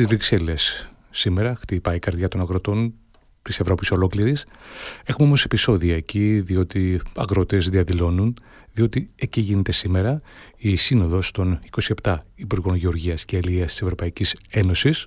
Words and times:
στις 0.00 0.12
Βρυξέλλες 0.12 0.88
σήμερα, 1.10 1.54
χτυπάει 1.54 1.96
η 1.96 1.98
καρδιά 1.98 2.28
των 2.28 2.40
αγροτών 2.40 2.94
της 3.42 3.60
Ευρώπης 3.60 3.90
ολόκληρης. 3.90 4.46
Έχουμε 5.04 5.26
όμως 5.26 5.44
επεισόδια 5.44 5.96
εκεί, 5.96 6.40
διότι 6.40 7.00
αγρότες 7.16 7.68
διαδηλώνουν, 7.68 8.36
διότι 8.72 9.10
εκεί 9.16 9.40
γίνεται 9.40 9.72
σήμερα 9.72 10.20
η 10.56 10.76
σύνοδος 10.76 11.30
των 11.30 11.58
27 12.02 12.18
Υπουργών 12.34 12.74
Γεωργίας 12.74 13.24
και 13.24 13.36
Ελίας 13.36 13.70
της 13.72 13.82
Ευρωπαϊκής 13.82 14.36
Ένωσης. 14.50 15.06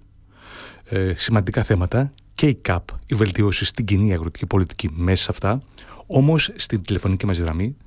Ε, 0.84 1.14
σημαντικά 1.16 1.64
θέματα 1.64 2.14
και 2.34 2.48
η 2.48 2.56
ΚΑΠ, 2.56 2.88
η 3.06 3.16
βελτίωση 3.16 3.66
στην 3.66 3.86
κοινή 3.86 4.14
αγροτική 4.14 4.46
πολιτική 4.46 4.90
μέσα 4.94 5.24
σε 5.24 5.30
αυτά. 5.32 5.62
Όμως 6.08 6.52
στην 6.56 6.82
τηλεφωνική 6.82 7.26
μας 7.26 7.40
γραμμή, 7.40 7.78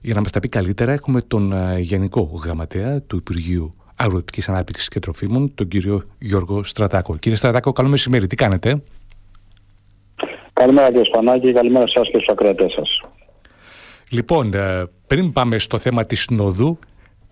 για 0.00 0.14
να 0.14 0.20
μας 0.20 0.30
τα 0.30 0.40
πει 0.40 0.48
καλύτερα, 0.48 0.92
έχουμε 0.92 1.20
τον 1.20 1.52
ε, 1.52 1.78
Γενικό 1.78 2.40
Γραμματέα 2.44 3.02
του 3.02 3.16
Υπουργείου 3.16 3.75
Αγροτικής 3.96 4.48
Ανάπτυξης 4.48 4.88
και 4.88 4.98
Τροφίμων, 5.00 5.54
τον 5.54 5.68
κύριο 5.68 6.04
Γιώργο 6.18 6.64
Στρατάκο. 6.64 7.16
Κύριε 7.16 7.36
Στρατάκο, 7.36 7.72
καλό 7.72 7.88
μεσημέρι. 7.88 8.26
Τι 8.26 8.36
κάνετε; 8.36 8.82
Καλημέρα 10.52 10.88
κύριε 10.88 11.04
Σπανάκη, 11.04 11.52
καλημέρα 11.52 11.86
σε 11.86 11.92
εσάς 11.96 12.08
και 12.10 12.16
στους 12.16 12.28
ακροατές 12.28 12.72
σας. 12.72 13.00
Λοιπόν, 14.10 14.54
ε, 14.54 14.84
πριν 15.06 15.32
πάμε 15.32 15.58
στο 15.58 15.78
θέμα 15.78 16.04
της 16.04 16.20
Συνόδου, 16.20 16.78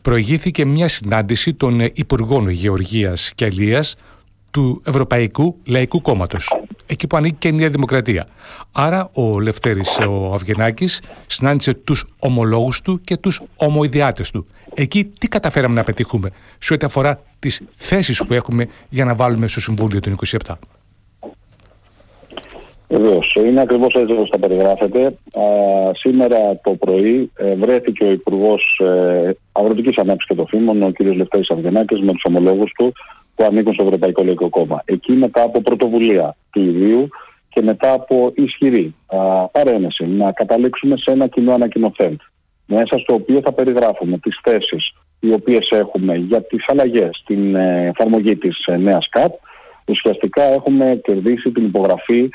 προηγήθηκε 0.02 0.64
μια 0.64 0.88
συνάντηση 0.88 1.54
των 1.54 1.80
Υπουργών 1.80 2.48
Γεωργίας 2.48 3.32
και 3.34 3.44
Αλίας 3.44 3.96
του 4.52 4.82
Ευρωπαϊκού 4.84 5.60
Λαϊκού 5.66 6.00
Κόμματος, 6.00 6.52
εκεί 6.86 7.06
που 7.06 7.16
ανήκει 7.16 7.36
και 7.38 7.48
η 7.48 7.52
Νέα 7.52 7.68
Δημοκρατία. 7.70 8.26
Άρα 8.72 9.10
ο 9.12 9.40
Λευτέρης 9.40 9.98
ο 10.08 10.34
Αυγενάκης 10.34 11.00
συνάντησε 11.26 11.74
τους 11.74 12.06
ομολόγους 12.18 12.80
του 12.80 13.00
και 13.00 13.16
τους 13.16 13.42
ομοειδιάτες 13.56 14.30
του. 14.30 14.46
Εκεί 14.74 15.04
τι 15.04 15.28
καταφέραμε 15.28 15.74
να 15.74 15.82
πετύχουμε 15.82 16.30
σε 16.58 16.74
ό,τι 16.74 16.86
αφορά 16.86 17.20
τις 17.38 17.60
θέσεις 17.74 18.24
που 18.24 18.32
έχουμε 18.32 18.68
για 18.88 19.04
να 19.04 19.14
βάλουμε 19.14 19.46
στο 19.46 19.60
Συμβούλιο 19.60 20.00
των 20.00 20.16
27. 20.46 20.54
Βεβαίως. 22.96 23.34
Είναι 23.34 23.60
ακριβώς 23.60 23.94
έτσι 23.94 24.12
όπως 24.12 24.30
τα 24.30 24.38
περιγράφετε. 24.38 25.06
Α, 25.06 25.42
σήμερα 25.94 26.60
το 26.62 26.70
πρωί 26.70 27.30
ε, 27.36 27.54
βρέθηκε 27.54 28.04
ο 28.04 28.10
Υπουργός 28.10 28.80
ε, 28.84 29.30
Αγροτικής 29.52 29.96
Ανάπτυξης 29.96 30.28
και 30.28 30.34
Τροφίμων, 30.34 30.82
ο 30.82 30.92
κ. 30.92 31.00
Λευτέρης 31.00 31.50
Αυγενάκης, 31.50 32.00
με 32.00 32.12
τους 32.12 32.22
ομολόγους 32.24 32.72
του 32.76 32.92
που 33.34 33.44
ανήκουν 33.44 33.74
στο 33.74 33.84
Ευρωπαϊκό 33.84 34.24
Λαϊκό 34.24 34.48
Κόμμα. 34.48 34.82
Εκεί 34.84 35.12
μετά 35.12 35.42
από 35.42 35.60
πρωτοβουλία 35.60 36.36
του 36.50 36.60
ιδίου 36.60 37.08
και 37.48 37.62
μετά 37.62 37.92
από 37.92 38.32
ισχυρή 38.34 38.94
α, 39.06 39.48
παρένεση 39.48 40.06
να 40.06 40.32
καταλήξουμε 40.32 40.96
σε 40.96 41.10
ένα 41.10 41.26
κοινό 41.26 41.52
ανακοινωθέν 41.52 42.16
μέσα 42.66 42.98
στο 42.98 43.14
οποίο 43.14 43.40
θα 43.44 43.52
περιγράφουμε 43.52 44.18
τις 44.18 44.40
θέσεις 44.42 44.92
οι 45.20 45.32
οποίες 45.32 45.68
έχουμε 45.70 46.14
για 46.14 46.42
τις 46.42 46.64
αλλαγές 46.68 47.20
στην 47.22 47.54
ε, 47.54 47.86
εφαρμογή 47.86 48.36
της 48.36 48.66
ε, 48.66 48.76
νέας 48.76 49.08
ΚΑΠ. 49.08 49.32
Ουσιαστικά 49.86 50.42
έχουμε 50.42 51.00
κερδίσει 51.04 51.50
την 51.50 51.64
υπογραφή 51.64 52.22
α, 52.22 52.30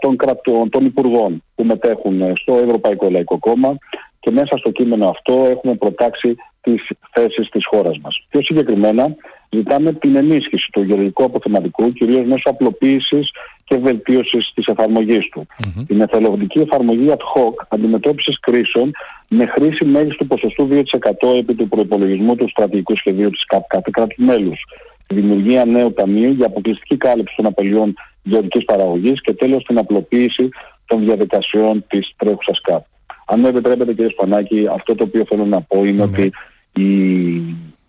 των, 0.00 0.16
κρατών, 0.16 0.68
των 0.68 0.84
υπουργών 0.84 1.42
που 1.54 1.64
μετέχουν 1.64 2.20
ε, 2.20 2.32
στο 2.36 2.54
Ευρωπαϊκό 2.54 3.10
Λαϊκό 3.10 3.38
Κόμμα 3.38 3.76
και 4.20 4.30
μέσα 4.30 4.56
στο 4.56 4.70
κείμενο 4.70 5.08
αυτό 5.08 5.46
έχουμε 5.50 5.74
προτάξει 5.74 6.36
τις 6.60 6.88
θέσεις 7.12 7.48
της 7.48 7.66
χώρας 7.66 7.98
μας. 7.98 8.26
Πιο 8.28 8.42
συγκεκριμένα 8.42 9.14
ζητάμε 9.50 9.92
την 9.92 10.16
ενίσχυση 10.16 10.70
του 10.72 10.82
γεωργικού 10.82 11.24
αποθεματικού 11.24 11.92
κυρίως 11.92 12.26
μέσω 12.26 12.42
απλοποίησης 12.44 13.30
και 13.70 13.78
βελτίωσης 13.78 14.52
της 14.54 14.66
εφαρμογής 14.66 15.28
του. 15.28 15.46
Mm-hmm. 15.46 15.84
Την 15.86 16.00
εθελοντική 16.00 16.58
εφαρμογή 16.58 17.06
ad 17.08 17.22
hoc 17.34 17.54
αντιμετώπισης 17.68 18.40
κρίσεων 18.40 18.90
με 19.28 19.46
χρήση 19.46 19.84
μέγιστου 19.84 20.26
ποσοστού 20.26 20.68
2% 20.70 21.36
επί 21.38 21.54
του 21.54 21.68
προπολογισμού 21.68 22.34
του 22.34 22.48
στρατηγικού 22.48 22.96
σχεδίου 22.96 23.30
της 23.30 23.44
ΚΑΠ 23.44 23.66
κάθε 23.66 23.90
κράτους 23.92 24.16
μέλους. 24.18 24.64
Δημιουργία 25.08 25.64
νέου 25.64 25.92
ταμείου 25.92 26.30
για 26.30 26.46
αποκλειστική 26.46 26.96
κάλυψη 26.96 27.34
των 27.36 27.46
απελιών 27.46 27.94
γεωργικής 28.22 28.64
παραγωγής 28.64 29.20
και 29.20 29.34
τέλος 29.34 29.64
την 29.64 29.78
απλοποίηση 29.78 30.48
των 30.86 31.04
διαδικασιών 31.04 31.84
της 31.88 32.14
τρέχουσας 32.16 32.60
ΚΑΠ. 32.60 32.84
Αν 33.26 33.40
μου 33.40 33.46
επιτρέπετε 33.46 33.94
κύριε 33.94 34.10
Σπανάκη, 34.10 34.66
αυτό 34.74 34.94
το 34.94 35.04
οποίο 35.04 35.24
θέλω 35.24 35.44
να 35.44 35.60
πω 35.60 35.84
είναι 35.84 36.02
mm-hmm. 36.02 36.08
ότι 36.08 36.32
η 36.72 36.88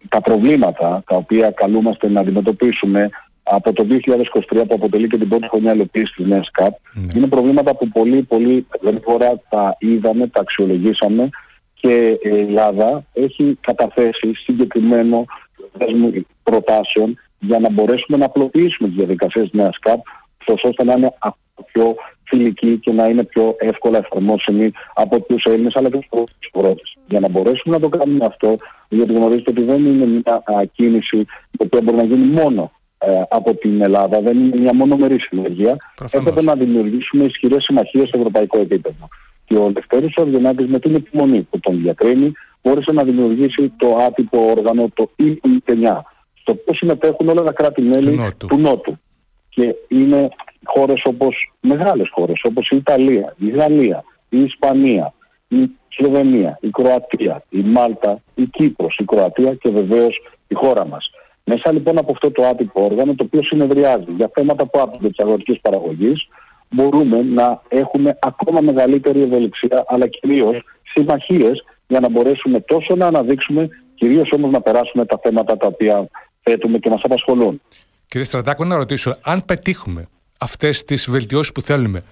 τα 0.10 0.22
προβλήματα 0.22 1.04
τα 1.06 1.16
οποία 1.16 1.52
καλούμαστε 1.52 2.10
να 2.10 2.20
αντιμετωπίσουμε 2.20 3.10
από 3.54 3.74
το 3.74 3.88
2023 3.90 4.64
που 4.68 4.74
αποτελεί 4.74 5.08
και 5.08 5.18
την 5.18 5.30
πρώτη 5.30 5.48
χρονιά 5.48 5.72
ελοπίση 5.72 6.14
της 6.16 6.26
νέας 6.26 6.52
ΚΑΠ 6.52 6.74
ναι. 6.94 7.04
είναι 7.16 7.28
προβλήματα 7.28 7.76
που 7.76 7.88
πολύ 7.88 8.22
πολύ 8.24 8.68
γρήγορα 8.82 9.42
τα 9.50 9.76
είδαμε, 9.80 10.28
τα 10.28 10.40
αξιολογήσαμε 10.40 11.30
και 11.74 12.20
η 12.22 12.30
Ελλάδα 12.30 13.04
έχει 13.14 13.58
καταθέσει 13.62 14.34
συγκεκριμένο 14.34 15.26
προτάσεων 16.44 17.20
για 17.40 17.60
να 17.60 17.72
μπορέσουμε 17.72 18.18
να 18.18 18.26
απλοποιήσουμε 18.26 18.88
τις 18.88 18.98
διαδικασίες 18.98 19.50
της 19.50 19.60
νέας 19.60 19.80
ΚΑΠ 19.80 20.00
ώστε 20.64 20.84
να 20.84 20.94
είναι 20.94 21.14
πιο 21.72 21.96
φιλική 22.24 22.78
και 22.78 22.92
να 22.92 23.06
είναι 23.08 23.24
πιο 23.24 23.56
εύκολα 23.60 23.98
εφαρμόσιμη 23.98 24.72
από 24.94 25.22
τους 25.22 25.44
Έλληνες 25.44 25.76
αλλά 25.76 25.90
και 25.90 26.08
τους 26.40 26.50
πρώτου. 26.52 26.84
Για 27.08 27.20
να 27.20 27.30
μπορέσουμε 27.30 27.76
να 27.76 27.90
το 27.90 27.98
κάνουμε 27.98 28.26
αυτό, 28.26 28.56
γιατί 28.90 29.14
γνωρίζετε 29.14 29.50
ότι 29.50 29.62
δεν 29.62 29.86
είναι 29.86 30.06
μια 30.06 30.44
α, 30.46 30.66
κίνηση 30.74 31.18
η 31.52 31.58
οποία 31.58 31.82
μπορεί 31.82 31.98
να 31.98 32.04
γίνει 32.04 32.26
μόνο 32.26 32.72
ε, 33.04 33.22
από 33.30 33.56
την 33.56 33.82
Ελλάδα, 33.82 34.22
δεν 34.22 34.40
είναι 34.40 34.58
μια 34.58 34.74
μονομερή 34.74 35.20
συνεργεία. 35.20 35.76
Έπρεπε 36.12 36.42
να 36.42 36.56
δημιουργήσουμε 36.56 37.24
ισχυρές 37.24 37.64
συμμαχίες 37.64 38.08
στο 38.08 38.18
ευρωπαϊκό 38.18 38.60
επίπεδο. 38.60 39.08
Και 39.46 39.56
ο 39.56 39.70
Λευτέρης 39.70 40.16
Οργενάκης 40.16 40.68
με 40.68 40.80
την 40.80 40.96
επιμονή 40.96 41.42
που 41.42 41.60
τον 41.60 41.82
διακρίνει 41.82 42.32
μπόρεσε 42.62 42.92
να 42.92 43.04
δημιουργήσει 43.04 43.74
το 43.78 43.96
άτυπο 44.08 44.50
όργανο, 44.50 44.90
το 44.94 45.12
ΙΠ9, 45.16 46.02
στο 46.34 46.52
οποίο 46.52 46.74
συμμετέχουν 46.74 47.30
όλα 47.30 47.44
τα 47.44 47.52
κράτη-μέλη 47.52 48.34
του, 48.38 48.48
του 48.48 48.58
Νότου. 48.58 49.00
Και 49.50 49.76
είναι 49.88 50.30
χώρες 50.64 51.02
όπως 51.04 51.54
μεγάλες 51.60 52.10
χώρες 52.12 52.42
όπως 52.44 52.70
η 52.70 52.76
Ιταλία, 52.76 53.36
η 53.38 53.50
Γαλλία, 53.50 54.04
η 54.30 54.42
Ισπανία, 54.44 55.14
η 55.48 55.70
Σλοβενία, 55.88 56.58
η 56.62 56.70
Κροατία, 56.70 57.44
η 57.50 57.60
Μάλτα, 57.60 58.22
η 58.36 58.46
Κύπρος, 58.46 58.98
η 58.98 59.06
Κροατία 59.06 59.54
και 59.54 59.70
βεβαίως 59.70 60.22
η 60.48 60.54
χώρα 60.54 60.88
μας. 60.88 61.12
Μέσα 61.44 61.72
λοιπόν 61.72 61.98
από 61.98 62.12
αυτό 62.12 62.32
το 62.32 62.46
άτυπο 62.46 62.84
όργανο 62.84 63.16
το 63.16 63.24
οποίο 63.24 63.44
συνεδριάζει 63.44 64.12
για 64.18 64.32
θέματα 64.34 64.66
που 64.66 64.80
άπτονται 64.82 65.08
της 65.08 65.20
αγροτικής 65.20 65.60
παραγωγής 65.62 66.28
μπορούμε 66.70 67.22
να 67.22 67.62
έχουμε 67.68 68.18
ακόμα 68.22 68.62
μεγαλύτερη 68.62 69.22
ευελιξία 69.22 69.84
αλλά 69.88 70.08
κυρίως 70.08 70.64
συμμαχίες 70.94 71.64
για 71.88 72.00
να 72.00 72.10
μπορέσουμε 72.10 72.60
τόσο 72.60 72.96
να 72.96 73.08
αναδείξουμε 73.08 73.70
κυρίως 73.96 74.32
όμως 74.32 74.52
να 74.52 74.62
περάσουμε 74.62 75.06
τα 75.06 75.20
θέματα 75.24 75.58
τα 75.58 75.68
οποία 75.68 76.08
θέτουμε 76.44 76.78
και 76.78 76.90
μας 76.90 77.02
απασχολούν. 77.04 77.62
Κύριε 78.08 78.26
Στρατάκο, 78.26 78.66
να 78.66 78.76
ρωτήσω, 78.76 79.14
αν 79.22 79.46
πετύχουμε 79.46 80.08
αυτές 80.38 80.84
τις 80.84 81.10
βελτιώσεις 81.10 81.52
που 81.52 81.62
θέλουμε, 81.62 82.04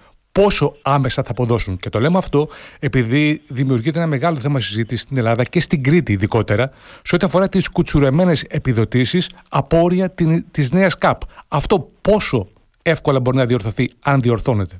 πόσο 0.42 0.76
άμεσα 0.82 1.24
θα 1.24 1.32
αποδώσουν. 1.32 1.78
Και 1.78 1.90
το 1.90 2.00
λέμε 2.00 2.18
αυτό 2.18 2.48
επειδή 2.80 3.42
δημιουργείται 3.48 3.98
ένα 3.98 4.08
μεγάλο 4.08 4.38
θέμα 4.38 4.60
συζήτησης 4.60 5.02
στην 5.02 5.18
Ελλάδα 5.18 5.44
και 5.44 5.60
στην 5.60 5.84
Κρήτη 5.84 6.12
ειδικότερα, 6.12 6.72
σε 7.04 7.16
ό,τι 7.16 7.26
αφορά 7.26 7.50
τις 7.50 7.70
κουτσουρεμένες 7.70 8.44
επιδοτήσεις 8.44 9.30
από 9.50 9.82
όρια 9.82 10.14
της 10.52 10.72
νέας 10.72 10.98
ΚΑΠ. 10.98 11.22
Αυτό 11.48 11.90
πόσο 12.02 12.48
εύκολα 12.84 13.20
μπορεί 13.20 13.38
να 13.38 13.46
διορθωθεί, 13.46 13.90
αν 14.04 14.22
διορθώνεται; 14.22 14.76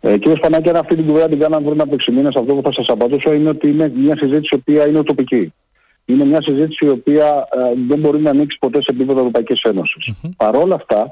Ε, 0.00 0.18
κύριε 0.18 0.36
Σπανάκη, 0.36 0.68
αν 0.68 0.76
αυτή 0.76 0.94
την 0.94 1.06
κουβέντα 1.06 1.28
την 1.28 1.38
κάναμε 1.38 1.68
πριν 1.68 1.80
από 1.80 1.94
6 1.94 2.12
μήνες, 2.12 2.34
αυτό 2.34 2.54
που 2.54 2.62
θα 2.62 2.72
σας 2.72 2.86
απαντήσω 2.88 3.32
είναι 3.32 3.48
ότι 3.48 3.68
είναι 3.68 3.92
μια 3.96 4.16
συζήτηση 4.16 4.54
η 4.54 4.58
οποία 4.58 4.88
είναι 4.88 5.02
τοπική. 5.02 5.52
Είναι 6.04 6.24
μια 6.24 6.42
συζήτηση 6.42 6.84
η 6.84 6.88
οποία 6.88 7.26
ε, 7.26 7.58
δεν 7.88 7.98
μπορεί 7.98 8.20
να 8.20 8.30
ανοίξει 8.30 8.58
ποτέ 8.58 8.82
σε 8.82 8.90
επίπεδο 8.90 9.18
Ευρωπαϊκής 9.18 9.62
Ένωσης. 9.62 10.10
Mm-hmm. 10.12 10.30
Παρ' 10.36 10.56
όλα 10.56 10.74
αυτά, 10.74 11.08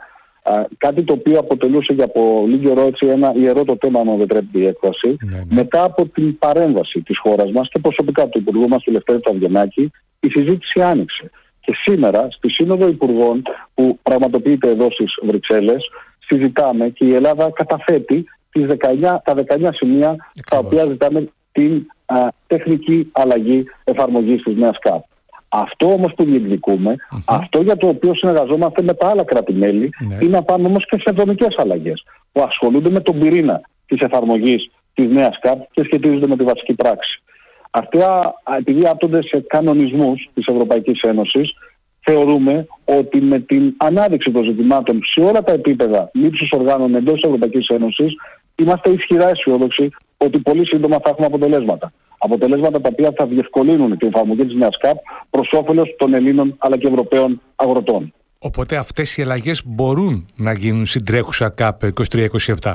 κάτι 0.78 1.03
το 1.03 1.12
οποίο 1.12 1.38
αποτελούσε 1.38 1.93
για 1.93 2.09
πολύ 2.09 2.59
καιρό 2.59 2.81
έτσι 2.87 3.06
ένα 3.06 3.33
ιερό 3.37 3.65
το 3.65 3.77
θέμα, 3.81 4.00
αν 4.00 4.06
δεν 4.06 4.15
επιτρέπεται 4.15 4.59
η 4.59 4.66
έκφραση, 4.66 5.16
ναι, 5.21 5.37
ναι. 5.37 5.44
μετά 5.49 5.84
από 5.84 6.06
την 6.06 6.38
παρέμβαση 6.38 7.00
της 7.00 7.19
χώρας 7.19 7.50
μας 7.50 7.69
και 7.69 7.78
προσωπικά 7.78 8.28
του 8.28 8.38
Υπουργού 8.38 8.69
μας, 8.69 8.83
του 8.83 8.93
Λευτέρη 8.93 9.21
Ταυγενάκη, 9.21 9.91
η 10.21 10.28
συζήτηση 10.28 10.83
άνοιξε. 10.83 11.31
Και 11.60 11.75
σήμερα, 11.83 12.28
στη 12.31 12.50
Σύνοδο 12.50 12.89
Υπουργών 12.89 13.43
που 13.75 13.98
πραγματοποιείται 14.03 14.69
εδώ 14.71 14.91
στις 14.91 15.15
Βρυξέλλες, 15.22 15.91
συζητάμε 16.19 16.89
και 16.89 17.04
η 17.04 17.15
Ελλάδα 17.15 17.51
καταθέτει 17.51 18.25
τις 18.51 18.66
19, 18.66 19.21
τα 19.25 19.34
19 19.34 19.71
σημεία 19.72 20.16
τα 20.51 20.59
οποία 20.59 20.84
ζητάμε 20.84 21.28
την 21.53 21.86
α, 22.07 22.28
τεχνική 22.47 23.09
αλλαγή 23.13 23.65
εφαρμογής 23.84 24.42
της 24.42 24.57
νέας 24.57 24.78
ΚΑΠ. 24.78 25.03
Αυτό 25.53 25.93
όμως 25.93 26.13
που 26.17 26.25
διεκδικουμε 26.25 26.97
αυτό 27.25 27.61
για 27.63 27.77
το 27.77 27.89
οποίο 27.89 28.15
συνεργαζόμαστε 28.15 28.83
με 28.83 28.95
τα 28.95 29.09
άλλα 29.09 29.25
κράτη-μέλη, 29.25 29.91
ναι. 29.99 30.15
είναι 30.21 30.31
να 30.31 30.43
πάμε 30.43 30.67
όμως 30.67 30.87
και 30.87 31.03
σε 31.05 31.15
δομικές 31.15 31.55
αλλαγές 31.57 32.05
που 32.33 32.43
ασχολούνται 32.43 32.91
με 32.91 33.01
τον 33.01 33.19
πυρήνα 33.19 33.61
της 33.87 34.01
εφαρμογής 34.01 34.71
της 34.95 35.09
νέας 35.11 35.39
ΚΑΠ 35.41 35.61
και 35.71 35.83
σχετίζονται 35.85 36.27
με 36.27 36.37
τη 36.37 36.45
βασική 36.45 36.75
πράξη. 36.75 37.23
Αυτά, 37.71 38.35
επειδή 38.59 38.87
άπτονται 38.87 39.23
σε 39.23 39.41
κανονισμούς 39.41 40.31
της 40.35 40.47
Ευρωπαϊκής 40.47 41.01
Ένωσης, 41.01 41.53
θεωρούμε 42.01 42.67
ότι 42.85 43.21
με 43.21 43.39
την 43.39 43.75
ανάδειξη 43.77 44.31
των 44.31 44.45
ζητημάτων 44.45 45.01
σε 45.05 45.21
όλα 45.21 45.43
τα 45.43 45.53
επίπεδα 45.53 46.11
λήψη 46.13 46.49
οργάνων 46.51 46.95
εντός 46.95 47.15
της 47.15 47.23
Ευρωπαϊκής 47.23 47.67
Ένωσης, 47.69 48.15
είμαστε 48.55 48.91
ισχυρά 48.91 49.29
αισιόδοξοι 49.29 49.91
ότι 50.25 50.39
πολύ 50.39 50.67
σύντομα 50.67 50.97
θα 51.03 51.11
έχουμε 51.11 51.27
αποτελέσματα 51.27 51.93
αποτελέσματα 52.22 52.81
τα 52.81 52.89
οποία 52.93 53.13
θα 53.17 53.27
διευκολύνουν 53.27 53.99
την 53.99 54.09
εφαρμογή 54.09 54.47
της 54.47 54.55
νέας 54.57 54.77
ΚΑΠ 54.81 54.97
προς 55.31 55.51
όφελος 55.53 55.95
των 55.99 56.15
Ελλήνων 56.15 56.55
αλλά 56.59 56.78
και 56.78 56.87
Ευρωπαίων 56.87 57.41
αγροτών. 57.57 58.13
Οπότε 58.39 58.77
αυτές 58.77 59.17
οι 59.17 59.22
αλλαγές 59.22 59.63
μπορούν 59.67 60.28
να 60.37 60.53
γίνουν 60.53 60.87
στην 60.87 61.05
τρέχουσα 61.05 61.49
ΚΑΠ 61.49 61.83
23-27. 62.63 62.75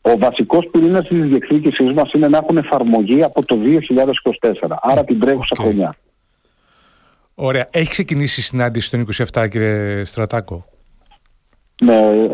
Ο 0.00 0.18
βασικός 0.18 0.68
πυρήνας 0.70 1.08
της 1.08 1.22
διεκδίκησής 1.22 1.92
μας 1.92 2.12
είναι 2.12 2.28
να 2.28 2.38
έχουν 2.38 2.56
εφαρμογή 2.56 3.22
από 3.22 3.46
το 3.46 3.58
2024, 4.66 4.76
άρα 4.80 5.04
την 5.04 5.18
τρέχουσα 5.18 5.56
okay. 5.58 5.62
χρονιά. 5.62 5.94
Ωραία. 7.34 7.66
Έχει 7.70 7.90
ξεκινήσει 7.90 8.40
η 8.40 8.42
συνάντηση 8.42 8.90
των 8.90 9.06
27, 9.32 9.48
κύριε 9.50 10.04
Στρατάκο; 10.04 10.64
Ναι, 11.82 12.26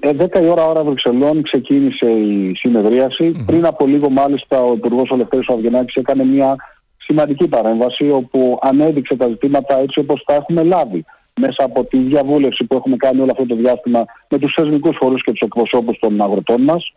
10 0.00 0.34
ε, 0.34 0.44
η 0.44 0.48
ώρα 0.48 0.66
ώρα 0.66 0.84
Βρυξελών 0.84 1.42
ξεκίνησε 1.42 2.10
η 2.10 2.54
συνεδρίαση. 2.54 3.44
Πριν 3.46 3.66
από 3.66 3.86
λίγο 3.86 4.10
μάλιστα 4.10 4.62
ο 4.62 4.72
Υπουργός 4.72 5.10
Ελευθέρης 5.10 5.48
Αυγενάκης 5.48 5.94
έκανε 5.94 6.24
μια 6.24 6.56
σημαντική 6.96 7.48
παρέμβαση 7.48 8.10
όπου 8.10 8.58
ανέδειξε 8.62 9.16
τα 9.16 9.28
ζητήματα 9.28 9.78
έτσι 9.78 9.98
όπως 9.98 10.22
τα 10.24 10.34
έχουμε 10.34 10.62
λάβει 10.62 11.04
μέσα 11.40 11.64
από 11.64 11.84
τη 11.84 11.98
διαβούλευση 11.98 12.64
που 12.64 12.76
έχουμε 12.76 12.96
κάνει 12.96 13.20
όλο 13.20 13.30
αυτό 13.30 13.46
το 13.46 13.54
διάστημα 13.54 14.04
με 14.28 14.38
τους 14.38 14.54
θεσμικούς 14.54 14.96
φορείς 14.96 15.22
και 15.22 15.30
τους 15.30 15.40
εκπροσώπους 15.40 15.98
των 15.98 16.20
αγροτών 16.20 16.62
μας 16.62 16.92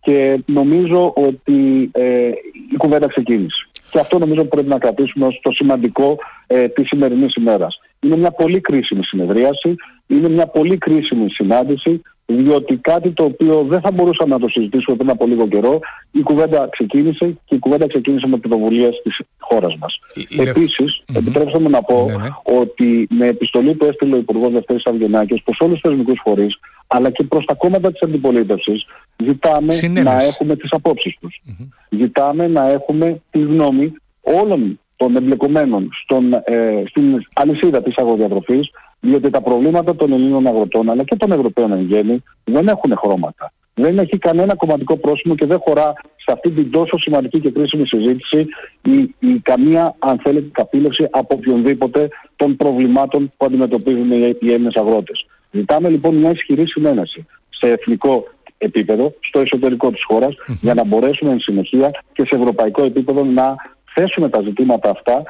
και 0.00 0.42
νομίζω 0.46 1.12
ότι 1.16 1.90
ε, 1.92 2.30
η 2.72 2.76
κουβέντα 2.76 3.06
ξεκίνησε. 3.06 3.68
Και 3.90 3.98
αυτό 3.98 4.18
νομίζω 4.18 4.44
πρέπει 4.44 4.68
να 4.68 4.78
κρατήσουμε 4.78 5.26
ως 5.26 5.40
το 5.42 5.50
σημαντικό 5.50 6.18
ε, 6.46 6.68
της 6.68 6.86
σημερινής 6.86 7.34
ημέρας. 7.34 7.80
Είναι 8.00 8.16
μια 8.16 8.30
πολύ 8.30 8.60
κρίσιμη 8.60 9.04
συνεδρίαση, 9.04 9.74
είναι 10.06 10.28
μια 10.28 10.46
πολύ 10.46 10.78
κρίσιμη 10.78 11.30
συνάντηση, 11.30 12.02
διότι 12.26 12.76
κάτι 12.76 13.10
το 13.10 13.24
οποίο 13.24 13.62
δεν 13.68 13.80
θα 13.80 13.90
μπορούσαμε 13.92 14.34
να 14.34 14.40
το 14.40 14.48
συζητήσουμε 14.48 14.96
πριν 14.96 15.10
από 15.10 15.26
λίγο 15.26 15.48
καιρό, 15.48 15.80
η 16.10 16.20
κουβέντα 16.20 16.68
ξεκίνησε 16.70 17.36
και 17.44 17.54
η 17.54 17.58
κουβέντα 17.58 17.86
ξεκίνησε 17.86 18.26
με 18.26 18.36
πρωτοβουλία 18.36 18.90
της 19.02 19.20
χώρας 19.38 19.76
μας. 19.76 20.00
Επίσης, 20.38 21.02
mm-hmm. 21.02 21.16
επιτρέψτε 21.16 21.58
μου 21.58 21.70
να 21.70 21.82
πω 21.82 22.04
ναι, 22.08 22.16
ναι. 22.16 22.28
ότι 22.42 23.06
με 23.10 23.26
επιστολή 23.26 23.74
που 23.74 23.84
έστειλε 23.84 24.14
ο 24.14 24.18
Υπουργός 24.18 24.52
Δευτέρης 24.52 24.86
Αυγενάκης 24.86 25.42
προς 25.42 25.58
όλους 25.60 25.80
τους 25.80 25.90
θεσμικούς 25.90 26.20
φορείς, 26.24 26.58
αλλά 26.86 27.10
και 27.10 27.24
προς 27.24 27.44
τα 27.44 27.54
κόμματα 27.54 27.92
της 27.92 28.02
αντιπολίτευσης, 28.02 28.86
ζητάμε 29.24 29.74
να 30.02 30.22
έχουμε 30.22 30.56
τις 30.56 30.72
απόψεις 30.72 31.16
τους. 31.20 31.40
Ζητάμε 31.88 32.46
να 32.46 32.70
έχουμε 32.70 33.22
τη 33.30 33.38
γνώμη 33.38 33.92
όλων 34.20 34.80
των 34.98 35.16
εμπλεκομένων 35.16 35.88
στον, 36.02 36.32
ε, 36.32 36.82
στην 36.86 37.26
αλυσίδα 37.34 37.82
της 37.82 37.96
αγροδιατροφής, 37.96 38.70
διότι 39.00 39.30
τα 39.30 39.40
προβλήματα 39.40 39.96
των 39.96 40.12
Ελλήνων 40.12 40.46
αγροτών 40.46 40.90
αλλά 40.90 41.04
και 41.04 41.16
των 41.16 41.32
Ευρωπαίων 41.32 41.72
εν 41.72 41.80
γέννη 41.80 42.22
δεν 42.44 42.68
έχουν 42.68 42.96
χρώματα. 42.96 43.52
Δεν 43.74 43.98
έχει 43.98 44.18
κανένα 44.18 44.54
κομματικό 44.56 44.96
πρόσημο 44.96 45.34
και 45.34 45.46
δεν 45.46 45.58
χωρά 45.60 45.92
σε 46.16 46.32
αυτή 46.32 46.50
την 46.50 46.70
τόσο 46.70 46.98
σημαντική 46.98 47.40
και 47.40 47.50
κρίσιμη 47.50 47.86
συζήτηση 47.86 48.46
η, 48.82 49.14
η 49.18 49.40
καμία, 49.42 49.94
αν 49.98 50.18
θέλετε, 50.18 50.48
καπήλευση 50.52 51.08
από 51.10 51.34
οποιονδήποτε 51.36 52.08
των 52.36 52.56
προβλημάτων 52.56 53.32
που 53.36 53.46
αντιμετωπίζουν 53.46 54.10
οι, 54.10 54.36
οι 54.40 54.52
Έλληνες 54.52 54.74
αγρότες. 54.74 55.26
Ζητάμε 55.50 55.88
λοιπόν 55.88 56.14
μια 56.14 56.30
ισχυρή 56.30 56.66
συνένεση 56.66 57.26
σε 57.48 57.70
εθνικό 57.70 58.24
επίπεδο, 58.58 59.14
στο 59.20 59.40
εσωτερικό 59.40 59.90
της 59.90 60.04
χώρας, 60.04 60.34
για 60.46 60.74
να 60.74 60.84
μπορέσουμε 60.84 61.30
εν 61.32 61.40
συνεχεία 61.40 61.90
και 62.12 62.24
σε 62.26 62.36
ευρωπαϊκό 62.36 62.84
επίπεδο 62.84 63.24
να 63.24 63.56
θέσουμε 63.98 64.28
τα 64.28 64.40
ζητήματα 64.40 64.90
αυτά 64.90 65.22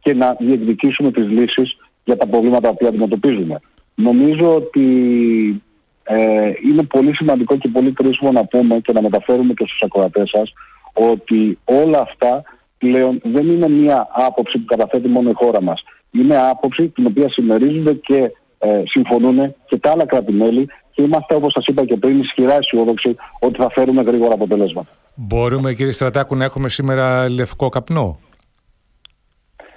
και 0.00 0.14
να 0.14 0.36
διεκδικήσουμε 0.38 1.10
τις 1.10 1.28
λύσεις 1.28 1.76
για 2.04 2.16
τα 2.16 2.26
προβλήματα 2.26 2.74
που 2.74 2.86
αντιμετωπίζουμε. 2.86 3.60
Νομίζω 3.94 4.54
ότι 4.54 4.86
ε, 6.02 6.52
είναι 6.68 6.82
πολύ 6.82 7.14
σημαντικό 7.14 7.56
και 7.56 7.68
πολύ 7.68 7.92
κρίσιμο 7.92 8.32
να 8.32 8.44
πούμε 8.44 8.78
και 8.78 8.92
να 8.92 9.02
μεταφέρουμε 9.02 9.52
και 9.52 9.64
στους 9.66 9.82
ακροατές 9.82 10.30
σας 10.30 10.52
ότι 10.92 11.58
όλα 11.64 12.00
αυτά 12.00 12.42
πλέον 12.78 13.20
δεν 13.24 13.48
είναι 13.48 13.68
μια 13.68 14.08
άποψη 14.10 14.58
που 14.58 14.64
καταθέτει 14.64 15.08
μόνο 15.08 15.30
η 15.30 15.32
χώρα 15.32 15.62
μας. 15.62 15.82
Είναι 16.10 16.36
άποψη 16.50 16.88
την 16.88 17.06
οποία 17.06 17.30
συμμερίζονται 17.30 17.92
και 17.94 18.32
ε, 18.58 18.82
συμφωνούν 18.84 19.54
και 19.66 19.76
τα 19.76 19.90
άλλα 19.90 20.06
κράτη-μέλη 20.06 20.68
και 20.90 21.02
είμαστε 21.02 21.34
όπως 21.34 21.52
σας 21.52 21.66
είπα 21.66 21.84
και 21.84 21.96
πριν 21.96 22.20
ισχυρά 22.20 22.56
αισιόδοξοι 22.56 23.16
ότι 23.40 23.60
θα 23.60 23.70
φέρουμε 23.70 24.02
γρήγορα 24.02 24.34
αποτελέσματα. 24.34 24.90
Μπορούμε 25.20 25.74
κύριε 25.74 25.92
Στρατάκου 25.92 26.36
να 26.36 26.44
έχουμε 26.44 26.68
σήμερα 26.68 27.28
λευκό 27.28 27.68
καπνό; 27.68 28.18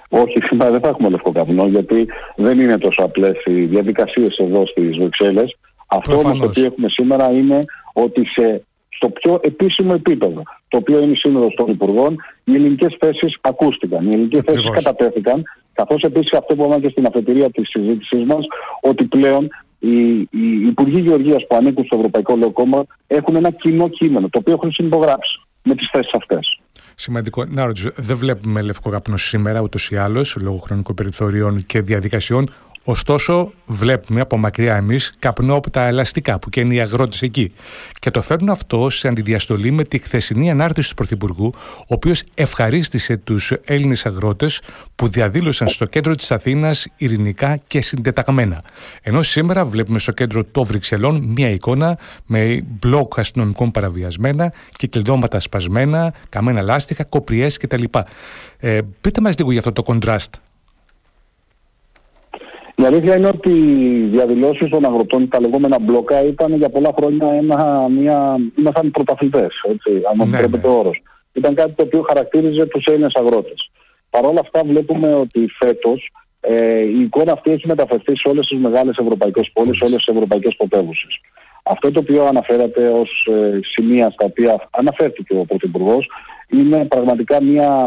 Όχι, 0.10 0.42
σήμερα 0.42 0.72
δεν 0.72 0.80
θα 0.80 0.88
έχουμε 0.88 1.10
λευκό 1.10 1.32
καπνό 1.32 1.68
γιατί 1.68 2.08
δεν 2.36 2.60
είναι 2.60 2.78
τόσο 2.78 3.04
απλές 3.04 3.44
οι 3.46 3.66
διαδικασίες 3.66 4.38
εδώ 4.38 4.66
στις 4.66 4.98
Βρυξέλλες. 4.98 5.58
Αυτό 5.88 6.18
όμως 6.18 6.40
το 6.40 6.46
οποίο 6.46 6.66
έχουμε 6.66 6.90
σήμερα 6.90 7.32
είναι 7.32 7.66
ότι 7.94 8.26
σε, 8.26 8.66
στο 8.90 9.10
πιο 9.10 9.40
επίσημο 9.44 9.92
επίπεδο, 9.96 10.42
το 10.68 10.78
οποίο 10.78 11.02
είναι 11.02 11.12
η 11.12 11.16
Σύνοδος 11.16 11.54
των 11.54 11.70
Υπουργών, 11.70 12.16
οι 12.44 12.56
ελληνικές 12.56 12.96
θέσεις 13.00 13.38
ακούστηκαν, 13.42 14.06
οι 14.06 14.14
ελληνικές 14.14 14.42
θέσεις 14.46 14.70
κατατέθηκαν, 14.70 15.44
καθώς 15.74 16.02
επίσης 16.02 16.34
αυτό 16.34 16.56
που 16.56 16.64
είπαμε 16.64 16.80
και 16.80 16.90
στην 16.90 17.06
αφετηρία 17.06 17.52
της 17.52 17.70
συζήτησής 17.70 18.24
μας, 18.26 18.46
ότι 18.82 19.04
πλέον 19.04 19.50
οι, 19.82 20.20
οι 20.32 20.68
Υπουργοί 20.68 21.00
Γεωργίας 21.00 21.48
που 21.48 21.56
ανήκουν 21.56 21.86
στο 21.86 21.96
Ευρωπαϊκό 21.96 22.36
Λαϊκό 22.36 22.52
Κόμμα 22.52 22.86
έχουν 23.08 23.36
ένα 23.36 23.52
κοινό 23.52 23.88
κείμενο, 23.88 24.30
το 24.30 24.40
οποίο 24.40 24.54
έχουν 24.54 24.72
συνυπογράψει 24.72 25.40
με 25.64 25.76
τις 25.76 25.90
θέσεις 25.92 26.14
αυτές. 26.14 26.60
Σημαντικό. 26.96 27.46
Να 27.46 27.66
ρωτήσω, 27.66 27.92
δεν 27.96 28.18
βλέπουμε 28.18 28.62
λευκό 28.62 28.90
καπνό 28.90 29.18
σήμερα 29.18 29.62
ούτως 29.62 29.90
ή 29.90 29.98
άλλως 29.98 30.38
λόγω 30.42 30.58
χρονικών 30.58 30.96
περιθωριών 30.96 31.66
και 31.66 31.82
διαδικασιών. 31.82 32.50
Ωστόσο, 32.84 33.52
βλέπουμε 33.66 34.22
από 34.22 34.38
μακριά 34.38 34.76
εμείς 34.76 35.14
καπνό 35.20 35.56
από 35.56 35.70
τα 35.70 35.88
ελαστικά 35.88 36.40
που 36.40 36.50
και 36.50 36.60
είναι 36.60 36.74
οι 36.74 36.82
αγρότε 36.82 37.18
εκεί. 37.22 37.52
Και 38.00 38.12
το 38.12 38.22
φέρνουν 38.22 38.50
αυτό 38.50 38.90
σε 38.90 39.08
αντιδιαστολή 39.08 39.72
με 39.72 39.84
τη 39.84 39.98
χθεσινή 39.98 40.52
ανάρτηση 40.52 40.90
του 40.90 40.96
Πρωθυπουργού, 40.96 41.52
ο 41.78 41.86
οποίος 41.88 42.24
ευχαρίστησε 42.34 43.18
τους 43.18 43.54
Έλληνες 43.64 44.06
αγρότες 44.06 44.62
που 44.96 45.08
διαδήλωσαν 45.08 45.68
στο 45.68 45.86
κέντρο 45.86 46.16
της 46.16 46.32
Αθήνας 46.32 46.88
ειρηνικά 46.98 47.58
και 47.68 47.82
συντεταγμένα. 47.82 48.64
Ενώ 49.02 49.22
σήμερα 49.22 49.66
βλέπουμε 49.66 50.00
στο 50.00 50.12
κέντρο 50.12 50.44
των 50.46 50.64
Βρυξελών 50.64 51.24
μία 51.24 51.50
εικόνα 51.50 51.98
με 52.26 52.64
μπλοκ 52.80 53.20
αστυνομικών 53.20 53.72
παραβιασμένα, 53.72 54.54
κυκλειδώματα 54.72 55.40
σπασμένα, 55.40 56.14
καμένα 56.30 56.62
λάστιχα, 56.62 57.04
κοπριές 57.04 57.58
κτλ. 57.58 57.84
Ε, 58.58 58.80
πείτε 59.02 59.22
μας 59.22 59.38
λίγο 59.38 59.50
για 59.50 59.60
αυτό 59.60 59.72
το 59.72 59.82
κοντράστ. 59.82 60.36
Η 62.82 62.86
αλήθεια 62.86 63.18
είναι 63.18 63.28
ότι 63.28 63.50
οι 63.50 64.08
διαδηλώσεις 64.12 64.70
των 64.70 64.86
αγροτών, 64.86 65.28
τα 65.28 65.40
λεγόμενα 65.40 65.80
μπλοκά, 65.82 66.24
ήταν 66.24 66.56
για 66.56 66.70
πολλά 66.70 66.94
χρόνια 66.98 67.34
ένα, 67.34 67.88
μια, 67.90 68.38
ήμασταν 68.58 68.92
πρωταθλητές. 68.92 69.54
Αν 70.10 70.16
μου 70.16 70.16
ναι, 70.16 70.24
επιτρέπετε 70.24 70.68
ναι. 70.68 70.74
όρος. 70.74 71.02
Ήταν 71.34 71.56
κάτι 71.56 71.72
το 71.72 71.84
οποίο 71.84 72.02
χαρακτήριζε 72.02 72.66
τους 72.66 72.86
Έλληνες 72.86 73.14
αγρότες. 73.16 73.72
Παρ' 74.10 74.26
όλα 74.26 74.40
αυτά, 74.40 74.62
βλέπουμε 74.64 75.14
ότι 75.14 75.48
φέτος 75.60 76.12
ε, 76.40 76.80
η 76.80 77.02
εικόνα 77.02 77.32
αυτή 77.32 77.52
έχει 77.52 77.68
μεταφερθεί 77.68 78.18
σε 78.18 78.28
όλες 78.28 78.48
τις 78.48 78.60
μεγάλες 78.60 78.98
ευρωπαϊκές 78.98 79.50
πόλεις, 79.54 79.78
σε 79.78 79.84
όλες 79.84 79.98
τις 80.04 80.16
ευρωπαϊκές 80.16 80.56
πρωτεύουσες. 80.56 81.22
Αυτό 81.64 81.92
το 81.92 82.00
οποίο 82.00 82.26
αναφέρατε 82.26 82.88
ως 82.88 83.28
ε, 83.32 83.60
σημεία 83.64 84.10
στα 84.10 84.26
οποία 84.26 84.68
αναφέρθηκε 84.72 85.34
ο 85.38 85.46
Πρωθυπουργός 85.46 86.10
είναι 86.48 86.86
πραγματικά 86.86 87.44
μια, 87.44 87.86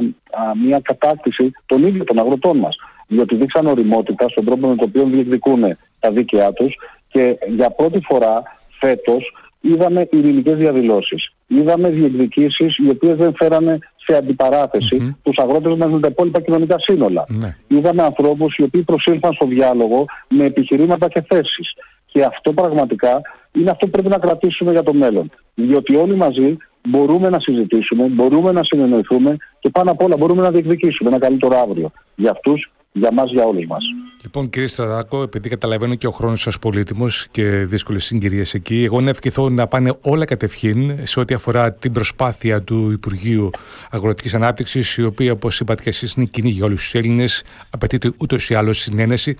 μια 0.64 0.80
κατάκτηση 0.80 1.50
των 1.66 1.86
ίδιων 1.86 2.06
των 2.06 2.18
αγροτών 2.18 2.56
μας 2.58 2.76
διότι 3.06 3.36
δείξαν 3.36 3.66
οριμότητα 3.66 4.28
στον 4.28 4.44
τρόπο 4.44 4.68
με 4.68 4.76
τον 4.76 4.88
οποίο 4.88 5.04
διεκδικούν 5.04 5.62
τα 6.00 6.10
δίκαιά 6.10 6.52
τους 6.52 6.76
και 7.08 7.38
για 7.48 7.70
πρώτη 7.70 8.00
φορά 8.00 8.42
φέτος 8.80 9.32
είδαμε 9.60 10.08
ειρηνικές 10.10 10.56
διαδηλώσεις. 10.56 11.32
Είδαμε 11.46 11.88
διεκδικήσεις 11.88 12.76
οι 12.76 12.88
οποίες 12.88 13.16
δεν 13.16 13.34
φέρανε 13.36 13.78
σε 13.96 14.16
αντιπαράθεση 14.16 14.98
mm-hmm. 15.00 15.14
τους 15.22 15.38
αγρότες 15.38 15.76
μα 15.76 15.86
με 15.86 16.00
τα 16.00 16.08
υπόλοιπα 16.10 16.40
κοινωνικά 16.40 16.78
σύνολα. 16.78 17.24
Ναι. 17.28 17.56
Είδαμε 17.66 18.02
ανθρώπους 18.02 18.56
οι 18.56 18.62
οποίοι 18.62 18.82
προσήλθαν 18.82 19.32
στο 19.32 19.46
διάλογο 19.46 20.04
με 20.28 20.44
επιχειρήματα 20.44 21.08
και 21.08 21.24
θέσεις. 21.28 21.74
Και 22.06 22.24
αυτό 22.24 22.52
πραγματικά 22.52 23.20
είναι 23.52 23.70
αυτό 23.70 23.86
που 23.86 23.92
πρέπει 23.92 24.08
να 24.08 24.18
κρατήσουμε 24.18 24.70
για 24.72 24.82
το 24.82 24.94
μέλλον. 24.94 25.30
Διότι 25.54 25.96
όλοι 25.96 26.14
μαζί 26.14 26.56
μπορούμε 26.88 27.28
να 27.28 27.40
συζητήσουμε, 27.40 28.06
μπορούμε 28.06 28.52
να 28.52 28.64
συνεννοηθούμε 28.64 29.36
και 29.64 29.70
πάνω 29.70 29.90
απ' 29.90 30.02
όλα 30.02 30.16
μπορούμε 30.16 30.42
να 30.42 30.50
διεκδικήσουμε 30.50 31.08
ένα 31.10 31.18
καλύτερο 31.18 31.56
αύριο 31.58 31.90
για 32.14 32.30
αυτούς 32.30 32.72
για 32.92 33.12
μας, 33.12 33.30
για 33.30 33.44
όλους 33.44 33.66
μας. 33.66 33.84
Λοιπόν 34.22 34.50
κύριε 34.50 34.68
Στρατάκο, 34.68 35.22
επειδή 35.22 35.48
καταλαβαίνω 35.48 35.94
και 35.94 36.06
ο 36.06 36.10
χρόνος 36.10 36.40
σας 36.40 36.58
πολύτιμος 36.58 37.26
και 37.30 37.44
δύσκολες 37.44 38.04
συγκυρίες 38.04 38.54
εκεί, 38.54 38.84
εγώ 38.84 39.00
να 39.00 39.10
ευχηθώ 39.10 39.48
να 39.48 39.66
πάνε 39.66 39.92
όλα 40.00 40.24
κατευχήν 40.24 41.06
σε 41.06 41.20
ό,τι 41.20 41.34
αφορά 41.34 41.72
την 41.72 41.92
προσπάθεια 41.92 42.62
του 42.62 42.90
Υπουργείου 42.90 43.50
Αγροτικής 43.90 44.34
Ανάπτυξης, 44.34 44.96
η 44.96 45.04
οποία 45.04 45.32
όπως 45.32 45.60
είπατε 45.60 45.82
και 45.82 45.88
εσείς 45.88 46.12
είναι 46.12 46.26
κοινή 46.26 46.50
για 46.50 46.64
όλους 46.64 46.82
τους 46.82 46.94
Έλληνες, 46.94 47.42
απαιτείται 47.70 48.12
ούτως 48.18 48.50
ή 48.50 48.54
άλλως 48.54 48.78
συνένεση. 48.78 49.36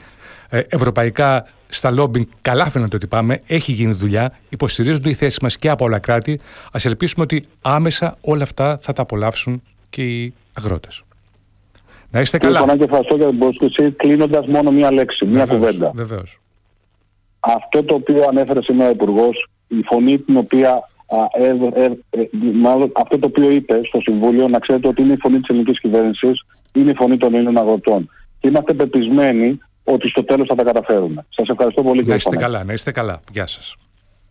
Ε, 0.49 0.61
ευρωπαϊκά 0.69 1.47
στα 1.69 1.91
λόμπινγκ 1.91 2.25
καλά 2.43 2.71
φαίνεται 2.71 2.97
ότι 2.97 3.07
πάμε, 3.07 3.43
έχει 3.47 3.73
γίνει 3.73 3.93
δουλειά, 3.93 4.39
υποστηρίζονται 4.49 5.11
οι 5.11 5.15
θέσεις 5.15 5.39
μας 5.39 5.57
και 5.57 5.69
από 5.69 5.85
όλα 5.85 5.99
κράτη. 5.99 6.41
Α 6.65 6.79
ελπίσουμε 6.85 7.25
ότι 7.25 7.45
άμεσα 7.63 8.17
όλα 8.21 8.43
αυτά 8.43 8.79
θα 8.81 8.93
τα 8.93 9.03
απολαύσουν 9.03 9.63
και 9.95 10.03
οι 10.03 10.35
αγρότες. 10.53 11.03
Να 12.11 12.21
είστε 12.21 12.39
καλά. 12.39 12.61
Λοιπόν, 12.61 12.79
και 12.79 12.85
ευχαριστώ 12.85 13.17
για 13.17 13.27
την 13.27 13.39
πρόσκληση. 13.39 13.91
Κλείνοντας 13.91 14.47
μόνο 14.47 14.71
μία 14.71 14.93
λέξη, 14.93 15.27
μία 15.27 15.47
κουβέντα. 15.47 15.91
Βεβαίως. 15.95 16.41
Αυτό 17.41 17.83
το 17.83 17.95
οποίο 17.95 18.25
ανέφερε 18.29 18.63
σήμερα 18.63 18.89
ο 18.89 18.93
Υπουργός, 18.93 19.49
η 19.69 19.83
φωνή 19.85 20.19
την 20.19 20.37
οποία. 20.37 20.71
Α, 21.07 21.43
ε, 21.43 21.57
ε, 21.75 21.85
ε, 22.11 22.29
μάλλον 22.55 22.93
αυτό 22.95 23.19
το 23.19 23.27
οποίο 23.27 23.51
είπε 23.51 23.81
στο 23.85 24.01
Συμβούλιο, 24.01 24.49
να 24.49 24.59
ξέρετε 24.59 24.89
ότι 24.89 25.03
είναι 25.03 25.13
η 25.13 25.19
φωνή 25.21 25.39
της 25.41 25.49
ελληνικής 25.49 25.81
κυβέρνησης, 25.81 26.47
είναι 26.73 26.91
η 26.91 26.95
φωνή 26.95 27.17
των 27.17 27.35
Ελλήνων 27.35 27.59
αγροτών. 27.59 28.11
Και 28.39 28.49
είμαστε 28.49 28.75
πεπισμένοι 28.75 29.59
ότι 29.85 30.09
στο 30.09 30.25
τέλος 30.25 30.47
θα 30.49 30.55
τα 30.55 30.65
καταφέρουμε. 30.65 31.27
Σας 31.29 31.49
ευχαριστώ 31.49 31.83
πολύ. 31.83 32.05
Να 32.05 32.15
είστε 32.15 32.37
καλά, 32.37 32.65
να 32.65 32.73
είστε 32.73 32.93
καλά. 32.93 33.21
Γεια 33.33 33.47
σας. 33.47 33.77